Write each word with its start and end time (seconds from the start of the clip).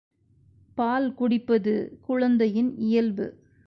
பால் 0.77 1.13
குடிப்பது 1.13 1.73
குழந்தையின் 2.01 2.77
இயல்பு. 2.77 3.25